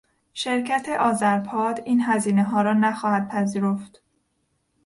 شرکت 0.33 0.89
آذرپاد 0.99 1.81
این 1.85 2.01
هزینهها 2.01 2.61
را 2.61 2.73
نخواهد 2.73 3.27
پذیرفت. 3.29 4.01